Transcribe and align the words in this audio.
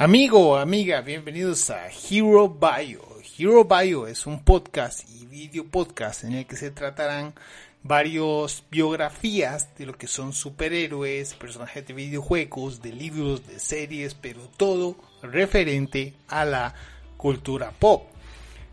Amigo, 0.00 0.56
amiga, 0.56 1.00
bienvenidos 1.00 1.70
a 1.70 1.88
Hero 1.88 2.48
Bio. 2.48 3.02
Hero 3.36 3.64
Bio 3.64 4.06
es 4.06 4.28
un 4.28 4.44
podcast 4.44 5.00
y 5.10 5.26
video 5.26 5.64
podcast 5.64 6.22
en 6.22 6.34
el 6.34 6.46
que 6.46 6.54
se 6.54 6.70
tratarán 6.70 7.34
varias 7.82 8.62
biografías 8.70 9.74
de 9.76 9.86
lo 9.86 9.98
que 9.98 10.06
son 10.06 10.32
superhéroes, 10.32 11.34
personajes 11.34 11.84
de 11.84 11.94
videojuegos, 11.94 12.80
de 12.80 12.92
libros, 12.92 13.44
de 13.48 13.58
series, 13.58 14.14
pero 14.14 14.42
todo 14.56 14.94
referente 15.20 16.14
a 16.28 16.44
la 16.44 16.74
cultura 17.16 17.72
pop. 17.76 18.04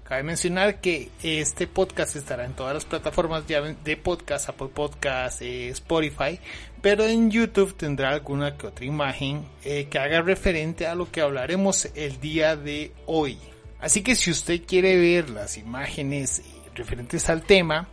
Cabe 0.06 0.22
mencionar 0.22 0.82
que 0.82 1.10
este 1.24 1.66
podcast 1.66 2.16
estará 2.16 2.46
en 2.46 2.54
todas 2.54 2.76
las 2.76 2.86
plataformas 2.86 3.44
de 3.48 3.98
podcast, 3.98 4.50
Apple 4.50 4.68
Podcast, 4.68 5.42
eh, 5.42 5.70
Spotify, 5.70 6.40
pero 6.80 7.06
en 7.06 7.32
YouTube 7.32 7.76
tendrá 7.76 8.12
alguna 8.12 8.56
que 8.56 8.68
otra 8.68 8.86
imagen 8.86 9.44
eh, 9.64 9.88
que 9.90 9.98
haga 9.98 10.22
referente 10.22 10.86
a 10.86 10.94
lo 10.94 11.12
que 11.12 11.22
hablaremos 11.22 11.90
el 11.96 12.20
día 12.20 12.56
de 12.56 12.92
hoy. 13.08 13.40
Así 13.80 14.04
que 14.04 14.14
si 14.14 14.30
usted 14.30 14.62
quiere 14.68 14.96
ver 14.96 15.32
las 15.32 15.58
imágenes 15.58 16.44
referentes 16.76 17.28
al 17.32 17.42
tema, 17.42 17.88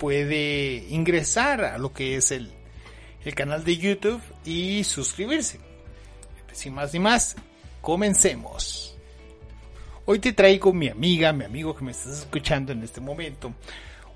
puede 0.00 0.86
ingresar 0.88 1.62
a 1.62 1.76
lo 1.76 1.92
que 1.92 2.16
es 2.16 2.30
el, 2.30 2.50
el 3.22 3.34
canal 3.34 3.64
de 3.64 3.76
YouTube 3.76 4.22
y 4.46 4.82
suscribirse. 4.84 5.60
Sin 6.52 6.72
más 6.72 6.94
ni 6.94 7.00
más, 7.00 7.36
comencemos. 7.82 8.89
Hoy 10.12 10.18
te 10.18 10.32
traigo 10.32 10.72
mi 10.72 10.88
amiga, 10.88 11.32
mi 11.32 11.44
amigo 11.44 11.76
que 11.76 11.84
me 11.84 11.92
estás 11.92 12.18
escuchando 12.18 12.72
en 12.72 12.82
este 12.82 13.00
momento, 13.00 13.54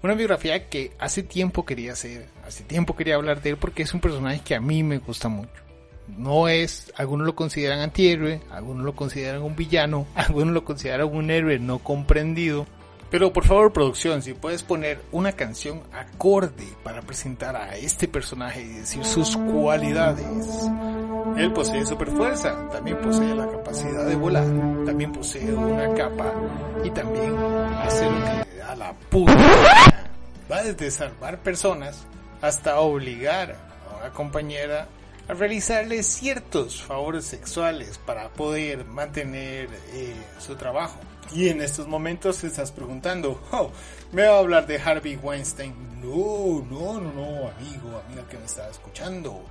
una 0.02 0.14
biografía 0.14 0.68
que 0.68 0.90
hace 0.98 1.22
tiempo 1.22 1.64
quería 1.64 1.92
hacer, 1.92 2.26
hace 2.44 2.64
tiempo 2.64 2.96
quería 2.96 3.14
hablar 3.14 3.40
de 3.40 3.50
él 3.50 3.56
porque 3.58 3.84
es 3.84 3.94
un 3.94 4.00
personaje 4.00 4.40
que 4.44 4.56
a 4.56 4.60
mí 4.60 4.82
me 4.82 4.98
gusta 4.98 5.28
mucho. 5.28 5.52
No 6.08 6.48
es, 6.48 6.92
algunos 6.96 7.28
lo 7.28 7.36
consideran 7.36 7.78
antihéroe, 7.78 8.40
algunos 8.50 8.84
lo 8.84 8.96
consideran 8.96 9.42
un 9.42 9.54
villano, 9.54 10.08
algunos 10.16 10.52
lo 10.52 10.64
consideran 10.64 11.14
un 11.14 11.30
héroe 11.30 11.60
no 11.60 11.78
comprendido. 11.78 12.66
Pero 13.08 13.32
por 13.32 13.44
favor, 13.44 13.72
producción, 13.72 14.20
si 14.20 14.34
puedes 14.34 14.64
poner 14.64 15.00
una 15.12 15.30
canción 15.30 15.80
acorde 15.92 16.66
para 16.82 17.02
presentar 17.02 17.54
a 17.54 17.76
este 17.76 18.08
personaje 18.08 18.62
y 18.62 18.78
decir 18.80 19.04
sus 19.04 19.36
cualidades. 19.36 20.68
Él 21.36 21.52
posee 21.52 21.84
super 21.84 22.08
fuerza, 22.10 22.68
también 22.70 22.98
posee 22.98 23.34
la 23.34 23.48
capacidad 23.48 24.06
de 24.06 24.14
volar, 24.14 24.46
también 24.86 25.12
posee 25.12 25.52
una 25.52 25.92
capa 25.94 26.32
y 26.84 26.90
también 26.90 27.36
hace 27.36 28.04
lo 28.08 28.16
que 28.16 28.50
le 28.50 28.56
da 28.58 28.76
la 28.76 28.92
puta. 28.92 29.36
Va 30.50 30.62
desde 30.62 30.90
salvar 30.90 31.38
personas 31.38 32.06
hasta 32.40 32.78
obligar 32.78 33.56
a 33.90 33.96
una 33.96 34.10
compañera 34.10 34.86
a 35.26 35.34
realizarle 35.34 36.02
ciertos 36.02 36.82
favores 36.82 37.24
sexuales 37.24 37.98
para 37.98 38.28
poder 38.28 38.84
mantener 38.84 39.68
eh, 39.92 40.14
su 40.38 40.54
trabajo. 40.54 40.98
Y 41.32 41.48
en 41.48 41.62
estos 41.62 41.88
momentos 41.88 42.38
te 42.38 42.46
estás 42.46 42.70
preguntando, 42.70 43.42
oh, 43.50 43.70
¿me 44.12 44.22
va 44.22 44.36
a 44.36 44.38
hablar 44.38 44.66
de 44.66 44.78
Harvey 44.78 45.16
Weinstein? 45.16 45.74
No, 46.00 46.64
no, 46.70 47.00
no, 47.00 47.12
no, 47.12 47.48
amigo, 47.48 48.02
amiga 48.06 48.28
que 48.28 48.38
me 48.38 48.44
está 48.44 48.68
escuchando 48.68 49.42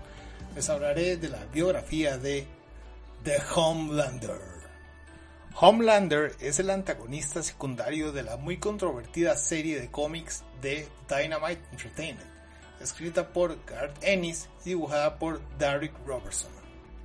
les 0.56 0.70
hablaré 0.70 1.18
de 1.18 1.30
la 1.30 1.44
biografía 1.46 2.18
de 2.18 2.46
The 3.23 3.38
Homelander. 3.56 4.40
Homelander 5.56 6.36
es 6.40 6.59
el 6.59 6.70
antagonista 6.70 7.42
secundario 7.42 8.12
de 8.12 8.23
la 8.23 8.38
muy 8.38 8.58
controvertida 8.58 9.36
serie 9.36 9.80
de 9.80 9.90
cómics 9.90 10.44
de 10.62 10.88
Dynamite 11.08 11.62
Entertainment, 11.72 12.30
escrita 12.81 13.28
por 13.28 13.64
Garth 13.66 13.98
Ennis 14.02 14.50
y 14.66 14.70
dibujada 14.70 15.18
por 15.18 15.42
Derek 15.58 15.94
Robertson. 16.06 16.52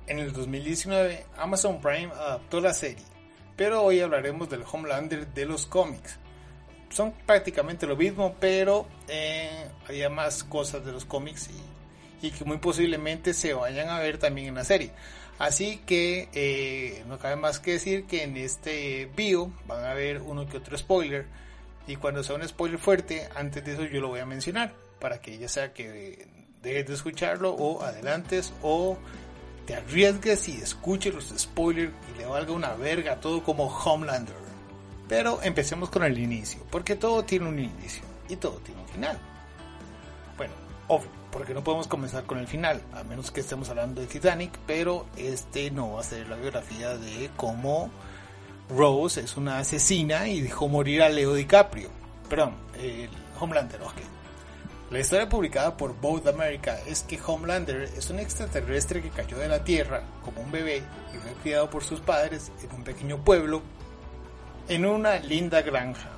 En 0.07 0.19
el 0.19 0.33
2019, 0.33 1.25
Amazon 1.37 1.79
Prime 1.81 2.11
adaptó 2.13 2.59
la 2.59 2.73
serie, 2.73 3.05
pero 3.55 3.83
hoy 3.83 3.99
hablaremos 3.99 4.49
del 4.49 4.63
Homelander 4.63 5.27
de 5.27 5.45
los 5.45 5.65
cómics. 5.65 6.17
Son 6.89 7.13
prácticamente 7.25 7.85
lo 7.85 7.95
mismo, 7.95 8.35
pero 8.39 8.87
eh, 9.07 9.69
había 9.87 10.09
más 10.09 10.43
cosas 10.43 10.83
de 10.83 10.91
los 10.91 11.05
cómics 11.05 11.49
y 11.49 11.78
y 12.21 12.31
que 12.31 12.45
muy 12.45 12.57
posiblemente 12.57 13.33
se 13.33 13.53
vayan 13.53 13.89
a 13.89 13.99
ver 13.99 14.17
también 14.17 14.47
en 14.47 14.55
la 14.55 14.63
serie. 14.63 14.91
Así 15.37 15.81
que 15.85 16.27
eh, 16.33 17.03
no 17.07 17.17
cabe 17.17 17.37
más 17.37 17.59
que 17.59 17.73
decir 17.73 18.05
que 18.05 18.23
en 18.23 18.35
este 18.35 19.09
bio 19.15 19.51
van 19.67 19.85
a 19.85 19.93
ver 19.93 20.21
uno 20.21 20.47
que 20.47 20.57
otro 20.57 20.77
spoiler 20.77 21.27
y 21.87 21.95
cuando 21.95 22.23
sea 22.23 22.35
un 22.35 22.47
spoiler 22.47 22.77
fuerte, 22.77 23.29
antes 23.35 23.63
de 23.63 23.73
eso 23.73 23.85
yo 23.85 24.01
lo 24.01 24.09
voy 24.09 24.19
a 24.19 24.25
mencionar 24.25 24.73
para 24.99 25.21
que 25.21 25.37
ya 25.37 25.47
sea 25.47 25.73
que 25.73 26.27
dejes 26.61 26.87
de 26.87 26.93
escucharlo 26.93 27.51
o 27.51 27.81
adelantes 27.81 28.53
o 28.61 28.97
te 29.65 29.75
arriesgues 29.75 30.49
y 30.49 30.57
escuches 30.61 31.13
los 31.13 31.33
spoilers 31.37 31.93
y 32.13 32.17
le 32.19 32.25
valga 32.25 32.51
una 32.51 32.73
verga 32.73 33.19
todo 33.19 33.43
como 33.43 33.65
Homelander. 33.67 34.35
Pero 35.07 35.39
empecemos 35.41 35.89
con 35.89 36.03
el 36.03 36.19
inicio, 36.19 36.61
porque 36.69 36.95
todo 36.95 37.23
tiene 37.23 37.47
un 37.47 37.57
inicio 37.59 38.03
y 38.27 38.35
todo 38.35 38.59
tiene 38.59 38.81
un 38.81 38.87
final. 38.87 39.17
Bueno, 40.37 40.53
obvio 40.89 41.19
porque 41.31 41.53
no 41.53 41.63
podemos 41.63 41.87
comenzar 41.87 42.25
con 42.25 42.39
el 42.39 42.47
final, 42.47 42.81
a 42.93 43.03
menos 43.03 43.31
que 43.31 43.41
estemos 43.41 43.69
hablando 43.69 44.01
de 44.01 44.07
Titanic, 44.07 44.57
pero 44.65 45.05
este 45.15 45.71
no 45.71 45.93
va 45.93 46.01
a 46.01 46.03
ser 46.03 46.27
la 46.27 46.35
biografía 46.35 46.97
de 46.97 47.29
cómo 47.37 47.89
Rose 48.69 49.21
es 49.21 49.37
una 49.37 49.59
asesina 49.59 50.27
y 50.27 50.41
dejó 50.41 50.67
morir 50.67 51.01
a 51.01 51.09
Leo 51.09 51.33
DiCaprio. 51.33 51.89
Perdón, 52.27 52.55
el 52.79 53.09
Homelander, 53.39 53.81
ok. 53.81 53.97
La 54.91 54.99
historia 54.99 55.29
publicada 55.29 55.77
por 55.77 55.95
Both 55.99 56.27
America 56.27 56.79
es 56.87 57.03
que 57.03 57.19
Homelander 57.23 57.83
es 57.95 58.09
un 58.09 58.19
extraterrestre 58.19 59.01
que 59.01 59.09
cayó 59.09 59.37
de 59.37 59.47
la 59.47 59.63
Tierra 59.63 60.01
como 60.25 60.41
un 60.41 60.51
bebé 60.51 60.81
y 61.13 61.17
fue 61.17 61.33
criado 61.43 61.69
por 61.69 61.83
sus 61.83 61.99
padres 61.99 62.51
en 62.63 62.75
un 62.75 62.83
pequeño 62.83 63.23
pueblo 63.23 63.61
en 64.67 64.85
una 64.85 65.19
linda 65.19 65.61
granja 65.61 66.09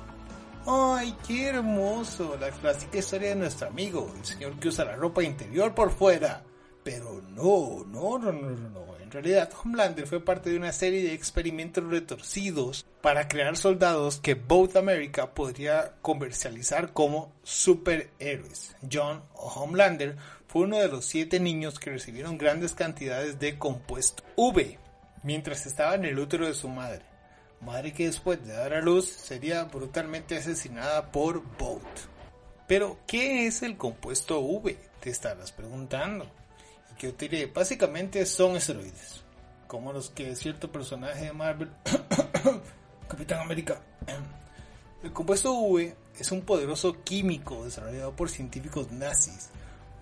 ¡Ay, 0.64 1.16
qué 1.26 1.48
hermoso! 1.48 2.36
La 2.40 2.50
clásica 2.50 2.98
historia 2.98 3.30
de 3.30 3.36
nuestro 3.36 3.66
amigo, 3.66 4.12
el 4.16 4.24
señor 4.24 4.58
que 4.60 4.68
usa 4.68 4.84
la 4.84 4.94
ropa 4.94 5.22
interior 5.24 5.74
por 5.74 5.90
fuera. 5.90 6.44
Pero 6.84 7.20
no, 7.30 7.84
no, 7.84 8.18
no, 8.18 8.32
no, 8.32 8.68
no. 8.70 8.96
En 8.98 9.10
realidad, 9.10 9.50
Homelander 9.52 10.06
fue 10.06 10.24
parte 10.24 10.50
de 10.50 10.56
una 10.56 10.72
serie 10.72 11.02
de 11.02 11.14
experimentos 11.14 11.84
retorcidos 11.84 12.86
para 13.00 13.26
crear 13.26 13.56
soldados 13.56 14.20
que 14.20 14.34
Both 14.34 14.76
America 14.76 15.34
podría 15.34 15.96
comercializar 16.00 16.92
como 16.92 17.32
superhéroes. 17.42 18.76
John 18.90 19.22
Homelander 19.34 20.16
fue 20.46 20.62
uno 20.62 20.78
de 20.78 20.88
los 20.88 21.04
siete 21.04 21.40
niños 21.40 21.80
que 21.80 21.90
recibieron 21.90 22.38
grandes 22.38 22.74
cantidades 22.74 23.40
de 23.40 23.58
compuesto 23.58 24.22
V 24.36 24.78
mientras 25.24 25.66
estaba 25.66 25.96
en 25.96 26.04
el 26.04 26.18
útero 26.18 26.46
de 26.46 26.54
su 26.54 26.68
madre 26.68 27.11
madre 27.62 27.92
que 27.92 28.06
después 28.06 28.44
de 28.44 28.52
dar 28.52 28.74
a 28.74 28.80
luz 28.80 29.08
sería 29.08 29.64
brutalmente 29.64 30.36
asesinada 30.36 31.10
por 31.10 31.42
Boat. 31.58 31.82
Pero, 32.66 32.98
¿qué 33.06 33.46
es 33.46 33.62
el 33.62 33.76
compuesto 33.76 34.40
V? 34.40 34.76
Te 35.00 35.10
estarás 35.10 35.52
preguntando. 35.52 36.26
Y 36.90 37.12
que 37.12 37.46
básicamente 37.46 38.24
son 38.26 38.56
esteroides, 38.56 39.22
como 39.66 39.92
los 39.92 40.10
que 40.10 40.36
cierto 40.36 40.70
personaje 40.70 41.26
de 41.26 41.32
Marvel, 41.32 41.70
Capitán 43.08 43.40
América. 43.40 43.80
El 45.02 45.12
compuesto 45.12 45.52
V 45.52 45.96
es 46.18 46.30
un 46.30 46.42
poderoso 46.42 47.02
químico 47.02 47.64
desarrollado 47.64 48.14
por 48.14 48.30
científicos 48.30 48.92
nazis 48.92 49.48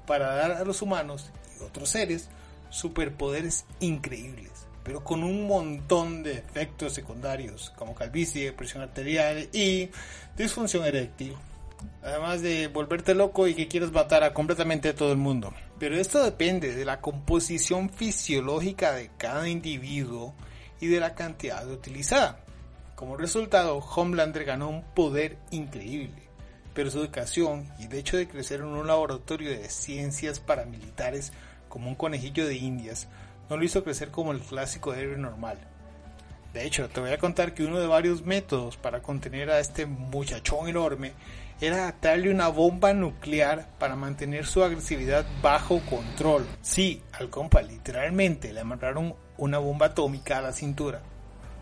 para 0.06 0.34
dar 0.34 0.52
a 0.52 0.64
los 0.64 0.82
humanos 0.82 1.30
y 1.58 1.62
otros 1.62 1.88
seres 1.88 2.28
superpoderes 2.68 3.64
increíbles 3.80 4.69
pero 4.82 5.04
con 5.04 5.22
un 5.22 5.46
montón 5.46 6.22
de 6.22 6.32
efectos 6.32 6.92
secundarios, 6.92 7.70
como 7.76 7.94
calvicie, 7.94 8.52
presión 8.52 8.82
arterial 8.82 9.48
y 9.52 9.90
disfunción 10.36 10.84
eréctil. 10.84 11.34
Además 12.02 12.42
de 12.42 12.68
volverte 12.68 13.14
loco 13.14 13.46
y 13.46 13.54
que 13.54 13.68
quieras 13.68 13.92
matar 13.92 14.22
a 14.22 14.34
completamente 14.34 14.92
todo 14.92 15.12
el 15.12 15.18
mundo. 15.18 15.54
Pero 15.78 15.96
esto 15.96 16.22
depende 16.22 16.74
de 16.74 16.84
la 16.84 17.00
composición 17.00 17.88
fisiológica 17.88 18.92
de 18.92 19.10
cada 19.16 19.48
individuo 19.48 20.34
y 20.80 20.88
de 20.88 21.00
la 21.00 21.14
cantidad 21.14 21.66
utilizada. 21.70 22.40
Como 22.94 23.16
resultado, 23.16 23.78
Homelander 23.78 24.44
ganó 24.44 24.68
un 24.68 24.82
poder 24.82 25.38
increíble, 25.50 26.22
pero 26.74 26.90
su 26.90 27.00
educación 27.00 27.66
y 27.78 27.84
el 27.86 27.94
hecho 27.94 28.18
de 28.18 28.28
crecer 28.28 28.60
en 28.60 28.66
un 28.66 28.86
laboratorio 28.86 29.50
de 29.50 29.70
ciencias 29.70 30.38
paramilitares 30.38 31.32
como 31.70 31.88
un 31.88 31.94
conejillo 31.94 32.46
de 32.46 32.56
indias 32.56 33.08
no 33.50 33.56
lo 33.56 33.64
hizo 33.64 33.84
crecer 33.84 34.10
como 34.10 34.32
el 34.32 34.40
clásico 34.40 34.94
héroe 34.94 35.18
normal. 35.18 35.58
De 36.54 36.64
hecho, 36.64 36.88
te 36.88 37.00
voy 37.00 37.10
a 37.10 37.18
contar 37.18 37.52
que 37.52 37.64
uno 37.64 37.78
de 37.78 37.86
varios 37.86 38.24
métodos 38.24 38.76
para 38.76 39.02
contener 39.02 39.50
a 39.50 39.60
este 39.60 39.86
muchachón 39.86 40.68
enorme 40.68 41.12
era 41.60 41.94
darle 42.00 42.30
una 42.30 42.48
bomba 42.48 42.94
nuclear 42.94 43.68
para 43.78 43.94
mantener 43.94 44.46
su 44.46 44.64
agresividad 44.64 45.26
bajo 45.42 45.80
control. 45.80 46.46
Sí, 46.62 47.02
al 47.12 47.28
compa 47.28 47.60
literalmente 47.60 48.52
le 48.52 48.60
amarraron 48.60 49.14
una 49.36 49.58
bomba 49.58 49.86
atómica 49.86 50.38
a 50.38 50.42
la 50.42 50.52
cintura, 50.52 51.02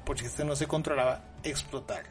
porque 0.04 0.26
este 0.26 0.44
no 0.44 0.56
se 0.56 0.66
controlaba 0.66 1.22
explotar. 1.42 2.04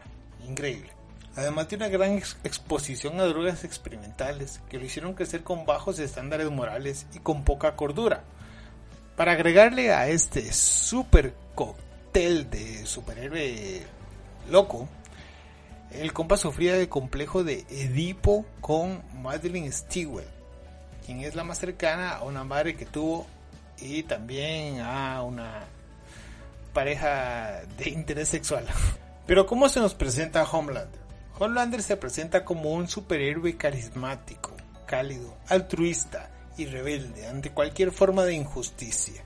Increíble. 0.48 0.92
Además 1.36 1.70
de 1.70 1.76
una 1.76 1.88
gran 1.88 2.18
exposición 2.44 3.20
a 3.20 3.26
drogas 3.26 3.64
experimentales 3.64 4.60
que 4.70 4.80
lo 4.80 4.86
hicieron 4.86 5.14
crecer 5.14 5.44
con 5.44 5.66
bajos 5.66 6.00
estándares 6.00 6.50
morales 6.50 7.06
y 7.14 7.20
con 7.20 7.44
poca 7.44 7.76
cordura. 7.76 8.24
Para 9.18 9.32
agregarle 9.32 9.92
a 9.92 10.08
este 10.10 10.54
super 10.54 11.34
cóctel 11.56 12.52
de 12.52 12.86
superhéroe 12.86 13.82
loco, 14.48 14.88
el 15.90 16.14
compa 16.14 16.38
sufría 16.38 16.76
de 16.76 16.88
complejo 16.88 17.44
de 17.44 17.66
Edipo 17.68 18.46
con 18.62 19.02
Madeline 19.20 19.72
Stewart, 19.72 20.28
quien 21.04 21.22
es 21.22 21.34
la 21.34 21.44
más 21.44 21.58
cercana 21.58 22.12
a 22.12 22.24
una 22.26 22.44
madre 22.44 22.76
que 22.76 22.86
tuvo 22.86 23.26
y 23.80 24.04
también 24.04 24.82
a 24.82 25.24
una 25.24 25.66
pareja 26.72 27.62
de 27.76 27.90
interés 27.90 28.30
sexual. 28.30 28.68
Pero 29.26 29.48
¿cómo 29.48 29.68
se 29.68 29.80
nos 29.80 29.96
presenta 29.96 30.44
Homelander? 30.44 31.02
Homelander 31.40 31.82
se 31.82 31.98
presenta 31.98 32.46
como 32.46 32.70
un 32.70 32.88
superhéroe 32.88 33.58
carismático, 33.58 34.52
cálido, 34.86 35.36
altruista 35.48 36.30
y 36.58 36.66
rebelde 36.66 37.28
ante 37.28 37.52
cualquier 37.52 37.92
forma 37.92 38.26
de 38.26 38.36
injusticia. 38.36 39.24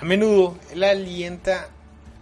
A 0.00 0.04
menudo 0.04 0.58
él 0.72 0.84
alienta 0.84 1.68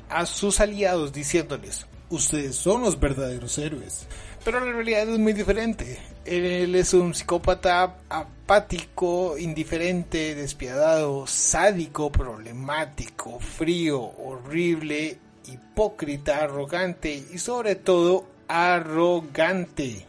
a 0.08 0.26
sus 0.26 0.60
aliados 0.60 1.12
diciéndoles, 1.12 1.86
ustedes 2.10 2.56
son 2.56 2.82
los 2.82 3.00
verdaderos 3.00 3.58
héroes. 3.58 4.06
Pero 4.44 4.60
la 4.60 4.72
realidad 4.72 5.08
es 5.08 5.18
muy 5.18 5.32
diferente. 5.32 5.98
Él 6.24 6.74
es 6.74 6.94
un 6.94 7.14
psicópata 7.14 7.96
apático, 8.08 9.38
indiferente, 9.38 10.34
despiadado, 10.34 11.26
sádico, 11.26 12.10
problemático, 12.10 13.38
frío, 13.38 14.00
horrible, 14.00 15.18
hipócrita, 15.46 16.38
arrogante 16.38 17.24
y 17.32 17.38
sobre 17.38 17.76
todo 17.76 18.26
arrogante. 18.48 20.06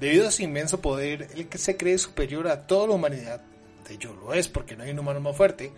Debido 0.00 0.28
a 0.28 0.32
su 0.32 0.42
inmenso 0.42 0.80
poder, 0.80 1.28
el 1.34 1.48
que 1.48 1.58
se 1.58 1.76
cree 1.76 1.98
superior 1.98 2.48
a 2.48 2.66
toda 2.66 2.88
la 2.88 2.94
humanidad, 2.94 3.42
de 3.86 3.94
hecho 3.94 4.14
lo 4.14 4.34
es 4.34 4.48
porque 4.48 4.76
no 4.76 4.84
hay 4.84 4.90
un 4.90 4.98
humano 4.98 5.20
más 5.20 5.36
fuerte, 5.36 5.72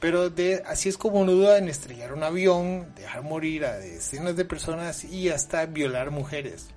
pero 0.00 0.30
de, 0.30 0.62
así 0.66 0.88
es 0.88 0.98
como 0.98 1.24
no 1.24 1.32
duda 1.32 1.58
en 1.58 1.68
estrellar 1.68 2.12
un 2.12 2.24
avión, 2.24 2.92
dejar 2.96 3.22
morir 3.22 3.64
a 3.64 3.78
decenas 3.78 4.36
de 4.36 4.44
personas 4.44 5.04
y 5.04 5.28
hasta 5.28 5.64
violar 5.66 6.10
mujeres. 6.10 6.68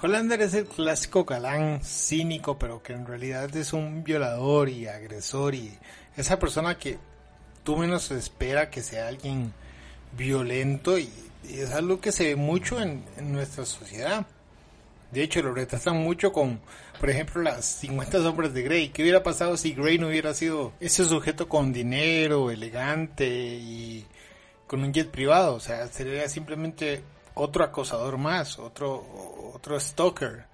Hollander 0.00 0.42
es 0.42 0.54
el 0.54 0.66
clásico 0.66 1.24
galán 1.24 1.80
cínico, 1.82 2.56
pero 2.58 2.82
que 2.82 2.92
en 2.92 3.04
realidad 3.04 3.54
es 3.56 3.72
un 3.72 4.04
violador 4.04 4.68
y 4.68 4.86
agresor 4.86 5.56
y 5.56 5.76
esa 6.16 6.38
persona 6.38 6.78
que 6.78 6.98
tú 7.64 7.76
menos 7.76 8.10
espera 8.12 8.70
que 8.70 8.82
sea 8.82 9.08
alguien 9.08 9.52
violento 10.16 10.98
y, 10.98 11.10
es 11.48 11.70
algo 11.70 12.00
que 12.00 12.12
se 12.12 12.24
ve 12.24 12.36
mucho 12.36 12.80
en 12.80 13.04
nuestra 13.32 13.64
sociedad. 13.64 14.26
De 15.10 15.22
hecho, 15.22 15.42
lo 15.42 15.54
retrasan 15.54 15.96
mucho 15.96 16.32
con, 16.32 16.60
por 17.00 17.08
ejemplo, 17.08 17.42
las 17.42 17.64
50 17.64 18.22
sombras 18.22 18.52
de 18.52 18.62
Grey. 18.62 18.88
¿Qué 18.90 19.02
hubiera 19.02 19.22
pasado 19.22 19.56
si 19.56 19.72
Grey 19.72 19.98
no 19.98 20.08
hubiera 20.08 20.34
sido 20.34 20.72
ese 20.80 21.04
sujeto 21.04 21.48
con 21.48 21.72
dinero, 21.72 22.50
elegante 22.50 23.26
y 23.26 24.04
con 24.66 24.82
un 24.82 24.92
jet 24.92 25.10
privado? 25.10 25.54
O 25.54 25.60
sea, 25.60 25.86
sería 25.88 26.28
simplemente 26.28 27.02
otro 27.34 27.64
acosador 27.64 28.18
más, 28.18 28.58
otro, 28.58 29.52
otro 29.54 29.80
stalker. 29.80 30.44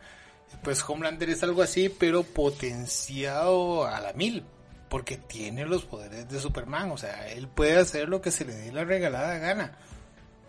Pues 0.63 0.85
Homelander 0.89 1.31
es 1.31 1.43
algo 1.43 1.63
así, 1.63 1.89
pero 1.89 2.23
potenciado 2.23 3.87
a 3.87 4.01
la 4.01 4.13
mil, 4.13 4.45
porque 4.89 5.17
tiene 5.17 5.67
los 5.67 5.85
poderes 5.85 6.29
de 6.29 6.39
Superman, 6.39 6.93
o 6.93 6.97
sea, 6.97 7.29
él 7.29 7.49
puede 7.49 7.77
hacer 7.77 8.09
lo 8.09 8.23
que 8.23 8.31
se 8.31 8.45
le 8.45 8.55
dé 8.55 8.73
la 8.73 8.85
regalada 8.85 9.37
gana. 9.39 9.77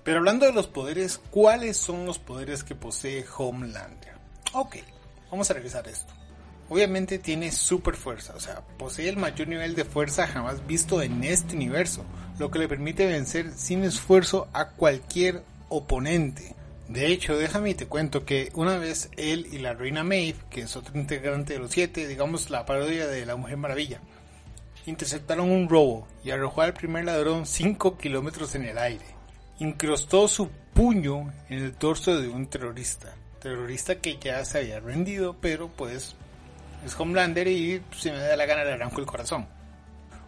Pero 0.05 0.19
hablando 0.19 0.45
de 0.45 0.53
los 0.53 0.67
poderes, 0.67 1.19
¿cuáles 1.31 1.77
son 1.77 2.05
los 2.05 2.19
poderes 2.19 2.63
que 2.63 2.75
posee 2.75 3.25
Homelander? 3.35 4.13
Ok, 4.53 4.75
vamos 5.31 5.49
a 5.49 5.55
revisar 5.55 5.87
esto. 5.87 6.13
Obviamente 6.69 7.17
tiene 7.17 7.51
super 7.51 7.95
fuerza, 7.95 8.35
o 8.35 8.39
sea, 8.39 8.61
posee 8.77 9.09
el 9.09 9.17
mayor 9.17 9.47
nivel 9.47 9.73
de 9.73 9.83
fuerza 9.83 10.27
jamás 10.27 10.65
visto 10.67 11.01
en 11.01 11.23
este 11.23 11.55
universo, 11.55 12.05
lo 12.37 12.51
que 12.51 12.59
le 12.59 12.67
permite 12.67 13.07
vencer 13.07 13.51
sin 13.55 13.83
esfuerzo 13.83 14.47
a 14.53 14.69
cualquier 14.69 15.41
oponente. 15.69 16.53
De 16.87 17.07
hecho, 17.07 17.35
déjame 17.35 17.71
y 17.71 17.75
te 17.75 17.87
cuento 17.87 18.25
que 18.25 18.51
una 18.53 18.77
vez 18.77 19.09
él 19.17 19.47
y 19.51 19.57
la 19.57 19.73
reina 19.73 20.03
Maeve, 20.03 20.37
que 20.51 20.61
es 20.61 20.75
otro 20.75 20.95
integrante 20.99 21.53
de 21.53 21.59
los 21.59 21.71
siete, 21.71 22.07
digamos 22.07 22.51
la 22.51 22.67
parodia 22.67 23.07
de 23.07 23.25
la 23.25 23.37
Mujer 23.37 23.57
Maravilla, 23.57 24.01
interceptaron 24.85 25.49
un 25.49 25.67
robo 25.67 26.07
y 26.23 26.29
arrojó 26.29 26.61
al 26.61 26.75
primer 26.75 27.05
ladrón 27.05 27.47
5 27.47 27.97
kilómetros 27.97 28.53
en 28.53 28.65
el 28.65 28.77
aire. 28.77 29.14
Incrustó 29.59 30.27
su 30.27 30.49
puño 30.73 31.33
en 31.49 31.59
el 31.63 31.73
torso 31.73 32.19
de 32.19 32.27
un 32.27 32.47
terrorista. 32.47 33.13
Terrorista 33.39 33.95
que 33.95 34.17
ya 34.17 34.43
se 34.43 34.59
había 34.59 34.79
rendido, 34.79 35.35
pero 35.39 35.69
pues 35.69 36.15
es 36.85 36.99
Homelander 36.99 37.47
y 37.47 37.81
si 37.97 38.11
me 38.11 38.19
da 38.19 38.35
la 38.35 38.45
gana 38.45 38.63
le 38.63 38.73
arranco 38.73 38.99
el 38.99 39.05
corazón. 39.05 39.47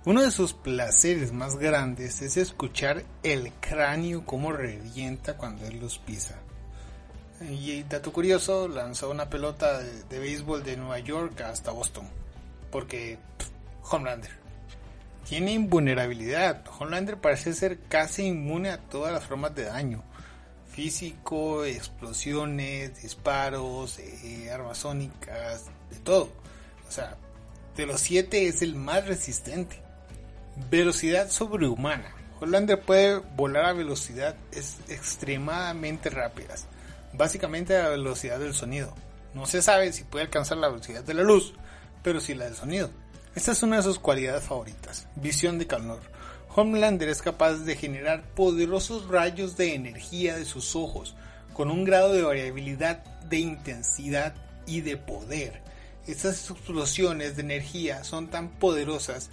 Uno 0.05 0.21
de 0.21 0.31
sus 0.31 0.53
placeres 0.53 1.33
más 1.33 1.57
grandes 1.57 2.21
es 2.21 2.37
escuchar 2.37 3.03
el 3.23 3.51
cráneo 3.59 4.25
como 4.25 4.53
revienta 4.53 5.35
cuando 5.35 5.65
él 5.65 5.81
los 5.81 5.99
pisa. 5.99 6.39
Y 7.41 7.83
dato 7.83 8.13
curioso, 8.13 8.67
lanzó 8.67 9.11
una 9.11 9.29
pelota 9.29 9.79
de, 9.79 10.19
béisbol 10.19 10.63
de 10.63 10.77
Nueva 10.77 10.99
York 10.99 11.41
hasta 11.41 11.71
Boston. 11.71 12.07
Porque 12.71 13.17
Homelander. 13.83 14.31
Tiene 15.27 15.51
invulnerabilidad. 15.51 16.63
Homelander 16.79 17.17
parece 17.17 17.53
ser 17.53 17.79
casi 17.89 18.27
inmune 18.27 18.69
a 18.69 18.77
todas 18.77 19.11
las 19.11 19.25
formas 19.25 19.53
de 19.53 19.65
daño. 19.65 20.01
Físico, 20.71 21.65
explosiones, 21.65 23.01
disparos, 23.01 23.99
eh, 23.99 24.49
armas 24.49 24.77
sónicas, 24.77 25.65
de 25.89 25.97
todo. 25.97 26.29
O 26.87 26.91
sea, 26.91 27.17
de 27.75 27.85
los 27.85 27.99
siete 27.99 28.47
es 28.47 28.61
el 28.61 28.75
más 28.75 29.05
resistente. 29.05 29.81
Velocidad 30.69 31.29
sobrehumana. 31.29 32.15
Hollander 32.39 32.79
puede 32.79 33.17
volar 33.35 33.65
a 33.65 33.73
velocidades 33.73 34.77
extremadamente 34.87 36.09
rápidas, 36.09 36.67
básicamente 37.11 37.75
a 37.75 37.83
la 37.83 37.89
velocidad 37.89 38.39
del 38.39 38.53
sonido. 38.53 38.93
No 39.33 39.45
se 39.45 39.61
sabe 39.61 39.91
si 39.91 40.05
puede 40.05 40.25
alcanzar 40.25 40.57
la 40.57 40.69
velocidad 40.69 41.03
de 41.03 41.15
la 41.15 41.23
luz, 41.23 41.53
pero 42.01 42.21
sí 42.21 42.33
la 42.33 42.45
del 42.45 42.55
sonido. 42.55 42.89
Esta 43.37 43.51
es 43.51 43.61
una 43.61 43.75
de 43.75 43.83
sus 43.83 43.99
cualidades 43.99 44.45
favoritas, 44.45 45.07
visión 45.15 45.59
de 45.59 45.67
calor. 45.67 46.01
Homelander 46.55 47.07
es 47.07 47.21
capaz 47.21 47.57
de 47.57 47.75
generar 47.75 48.23
poderosos 48.33 49.09
rayos 49.09 49.55
de 49.55 49.75
energía 49.75 50.35
de 50.35 50.43
sus 50.43 50.75
ojos, 50.75 51.15
con 51.53 51.69
un 51.69 51.83
grado 51.83 52.13
de 52.13 52.23
variabilidad 52.23 53.03
de 53.29 53.37
intensidad 53.37 54.33
y 54.65 54.81
de 54.81 54.97
poder. 54.97 55.61
Estas 56.07 56.49
explosiones 56.49 57.35
de 57.35 57.43
energía 57.43 58.03
son 58.03 58.31
tan 58.31 58.49
poderosas 58.57 59.29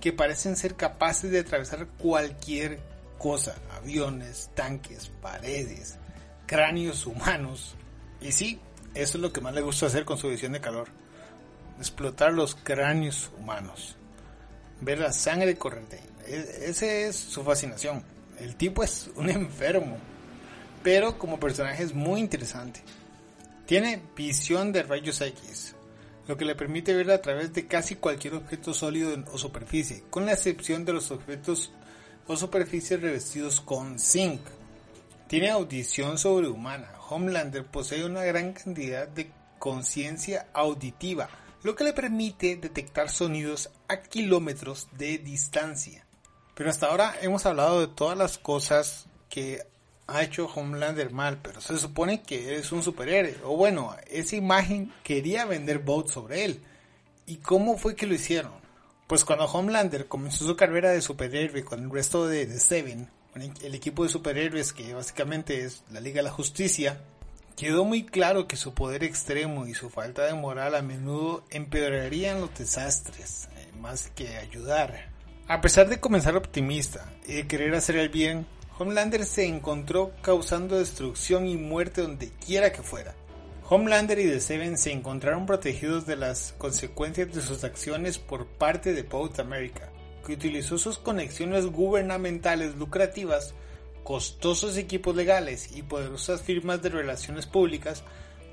que 0.00 0.14
parecen 0.14 0.56
ser 0.56 0.74
capaces 0.74 1.30
de 1.30 1.40
atravesar 1.40 1.86
cualquier 1.98 2.80
cosa, 3.18 3.56
aviones, 3.76 4.48
tanques, 4.54 5.12
paredes, 5.20 5.98
cráneos 6.46 7.04
humanos. 7.04 7.74
Y 8.22 8.32
sí, 8.32 8.58
eso 8.94 9.18
es 9.18 9.22
lo 9.22 9.34
que 9.34 9.42
más 9.42 9.52
le 9.52 9.60
gusta 9.60 9.84
hacer 9.84 10.06
con 10.06 10.16
su 10.16 10.30
visión 10.30 10.52
de 10.52 10.62
calor, 10.62 10.88
explotar 11.78 12.32
los 12.32 12.54
cráneos 12.54 13.30
humanos, 13.38 13.96
ver 14.80 14.98
la 14.98 15.12
sangre 15.12 15.56
correr 15.56 15.84
e, 16.26 16.66
Esa 16.66 16.86
es 16.86 17.16
su 17.16 17.42
fascinación. 17.42 18.02
El 18.38 18.56
tipo 18.56 18.82
es 18.82 19.10
un 19.16 19.30
enfermo, 19.30 19.96
pero 20.82 21.18
como 21.18 21.40
personaje 21.40 21.82
es 21.82 21.94
muy 21.94 22.20
interesante. 22.20 22.82
Tiene 23.66 24.02
visión 24.14 24.72
de 24.72 24.82
rayos 24.82 25.20
X, 25.20 25.74
lo 26.28 26.36
que 26.36 26.44
le 26.44 26.54
permite 26.54 26.94
ver 26.94 27.10
a 27.10 27.22
través 27.22 27.52
de 27.54 27.66
casi 27.66 27.96
cualquier 27.96 28.34
objeto 28.34 28.74
sólido 28.74 29.24
o 29.32 29.38
superficie, 29.38 30.04
con 30.10 30.26
la 30.26 30.32
excepción 30.32 30.84
de 30.84 30.92
los 30.92 31.10
objetos 31.10 31.72
o 32.26 32.36
superficies 32.36 33.00
revestidos 33.00 33.60
con 33.60 33.98
zinc. 33.98 34.40
Tiene 35.26 35.50
audición 35.50 36.18
sobrehumana. 36.18 36.90
Homelander 37.08 37.64
posee 37.64 38.04
una 38.04 38.22
gran 38.24 38.52
cantidad 38.52 39.08
de 39.08 39.30
conciencia 39.58 40.46
auditiva, 40.52 41.28
lo 41.64 41.74
que 41.74 41.82
le 41.82 41.94
permite 41.94 42.56
detectar 42.56 43.08
sonidos 43.08 43.70
a 43.88 44.02
kilómetros 44.02 44.86
de 44.98 45.18
distancia. 45.18 46.04
Pero 46.54 46.68
hasta 46.70 46.86
ahora 46.86 47.16
hemos 47.22 47.46
hablado 47.46 47.80
de 47.80 47.88
todas 47.88 48.16
las 48.16 48.38
cosas 48.38 49.06
que 49.30 49.66
ha 50.06 50.22
hecho 50.22 50.46
Homelander 50.46 51.10
mal, 51.10 51.40
pero 51.42 51.62
se 51.62 51.78
supone 51.78 52.22
que 52.22 52.56
es 52.56 52.70
un 52.70 52.82
superhéroe. 52.82 53.38
O 53.44 53.56
bueno, 53.56 53.96
esa 54.10 54.36
imagen 54.36 54.92
quería 55.02 55.46
vender 55.46 55.78
bots 55.78 56.12
sobre 56.12 56.44
él. 56.44 56.60
¿Y 57.26 57.36
cómo 57.36 57.78
fue 57.78 57.96
que 57.96 58.06
lo 58.06 58.14
hicieron? 58.14 58.52
Pues 59.06 59.24
cuando 59.24 59.46
Homelander 59.46 60.06
comenzó 60.06 60.46
su 60.46 60.56
carrera 60.56 60.90
de 60.90 61.00
superhéroe 61.00 61.64
con 61.64 61.82
el 61.82 61.90
resto 61.90 62.28
de 62.28 62.44
The 62.44 62.60
Seven, 62.60 63.08
el 63.34 63.74
equipo 63.74 64.04
de 64.04 64.10
superhéroes 64.10 64.74
que 64.74 64.92
básicamente 64.92 65.64
es 65.64 65.82
la 65.90 66.00
Liga 66.00 66.16
de 66.16 66.24
la 66.24 66.30
Justicia, 66.30 67.00
quedó 67.56 67.84
muy 67.84 68.04
claro 68.04 68.46
que 68.48 68.56
su 68.56 68.74
poder 68.74 69.04
extremo 69.04 69.66
y 69.66 69.74
su 69.74 69.90
falta 69.90 70.24
de 70.26 70.34
moral 70.34 70.74
a 70.74 70.82
menudo 70.82 71.44
empeorarían 71.50 72.40
los 72.40 72.54
desastres, 72.56 73.48
eh, 73.56 73.70
más 73.78 74.08
que 74.10 74.36
ayudar. 74.36 75.10
A 75.46 75.60
pesar 75.60 75.88
de 75.88 76.00
comenzar 76.00 76.36
optimista 76.36 77.12
y 77.26 77.34
de 77.34 77.46
querer 77.46 77.74
hacer 77.74 77.96
el 77.96 78.08
bien, 78.08 78.46
Homelander 78.78 79.24
se 79.24 79.46
encontró 79.46 80.12
causando 80.22 80.78
destrucción 80.78 81.46
y 81.46 81.56
muerte 81.56 82.02
donde 82.02 82.30
quiera 82.44 82.72
que 82.72 82.82
fuera. 82.82 83.14
Homelander 83.68 84.18
y 84.18 84.28
The 84.28 84.40
Seven 84.40 84.76
se 84.76 84.90
encontraron 84.90 85.46
protegidos 85.46 86.06
de 86.06 86.16
las 86.16 86.54
consecuencias 86.58 87.32
de 87.32 87.40
sus 87.40 87.62
acciones 87.62 88.18
por 88.18 88.46
parte 88.46 88.92
de 88.92 89.04
Pout 89.04 89.38
America, 89.38 89.90
que 90.26 90.32
utilizó 90.32 90.76
sus 90.76 90.98
conexiones 90.98 91.66
gubernamentales 91.66 92.74
lucrativas 92.74 93.54
costosos 94.04 94.76
equipos 94.76 95.16
legales 95.16 95.74
y 95.74 95.82
poderosas 95.82 96.42
firmas 96.42 96.82
de 96.82 96.90
relaciones 96.90 97.46
públicas 97.46 98.04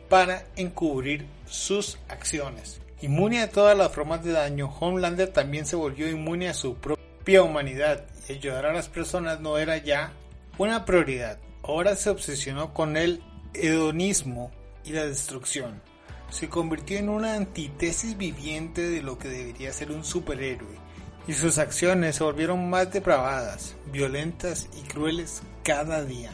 para 0.09 0.45
encubrir 0.55 1.27
sus 1.45 1.99
acciones. 2.07 2.81
Inmune 3.01 3.41
a 3.41 3.49
todas 3.49 3.77
las 3.77 3.91
formas 3.91 4.23
de 4.23 4.31
daño, 4.31 4.73
Homelander 4.79 5.27
también 5.29 5.65
se 5.65 5.75
volvió 5.75 6.09
inmune 6.09 6.49
a 6.49 6.53
su 6.53 6.75
propia 6.75 7.43
humanidad 7.43 8.05
y 8.27 8.33
ayudar 8.33 8.65
a 8.65 8.73
las 8.73 8.89
personas 8.89 9.39
no 9.41 9.57
era 9.57 9.77
ya 9.77 10.13
una 10.57 10.85
prioridad. 10.85 11.39
Ahora 11.63 11.95
se 11.95 12.09
obsesionó 12.09 12.73
con 12.73 12.97
el 12.97 13.21
hedonismo 13.53 14.51
y 14.85 14.91
la 14.91 15.05
destrucción. 15.05 15.81
Se 16.29 16.47
convirtió 16.47 16.97
en 16.97 17.09
una 17.09 17.35
antítesis 17.35 18.17
viviente 18.17 18.89
de 18.89 19.01
lo 19.01 19.17
que 19.17 19.27
debería 19.27 19.73
ser 19.73 19.91
un 19.91 20.05
superhéroe 20.05 20.90
y 21.27 21.33
sus 21.33 21.57
acciones 21.57 22.15
se 22.15 22.23
volvieron 22.23 22.69
más 22.69 22.91
depravadas, 22.91 23.75
violentas 23.91 24.67
y 24.77 24.87
crueles 24.87 25.41
cada 25.63 26.03
día. 26.03 26.31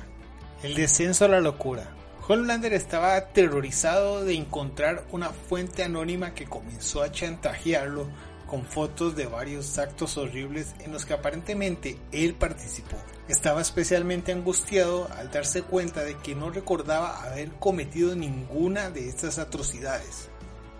El 0.63 0.75
descenso 0.75 1.25
a 1.25 1.29
la 1.29 1.41
locura. 1.41 1.93
Homelander 2.27 2.73
estaba 2.73 3.15
aterrorizado 3.15 4.25
de 4.25 4.35
encontrar 4.35 5.05
una 5.11 5.29
fuente 5.29 5.83
anónima 5.83 6.33
que 6.33 6.45
comenzó 6.45 7.01
a 7.01 7.11
chantajearlo 7.11 8.07
con 8.47 8.65
fotos 8.65 9.15
de 9.15 9.27
varios 9.27 9.77
actos 9.77 10.17
horribles 10.17 10.73
en 10.79 10.91
los 10.91 11.05
que 11.05 11.13
aparentemente 11.13 11.97
él 12.11 12.33
participó. 12.33 12.97
Estaba 13.27 13.61
especialmente 13.61 14.31
angustiado 14.31 15.09
al 15.17 15.31
darse 15.31 15.61
cuenta 15.61 16.03
de 16.03 16.17
que 16.17 16.33
no 16.33 16.49
recordaba 16.49 17.23
haber 17.23 17.51
cometido 17.53 18.15
ninguna 18.15 18.89
de 18.89 19.09
estas 19.09 19.37
atrocidades. 19.37 20.29